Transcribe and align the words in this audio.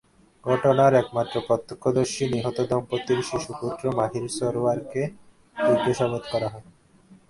ঘটনার 0.43 0.93
একমাত্র 0.93 1.35
প্রত্যক্ষদর্শী 1.47 2.23
নিহত 2.29 2.57
দম্পতির 2.69 3.19
শিশুপুত্র 3.21 3.83
মাহীর 3.97 4.25
সরওয়ারকে 4.29 5.01
জিজ্ঞাসাবাদ 5.55 6.23
করা 6.31 6.47
হয়। 6.53 6.67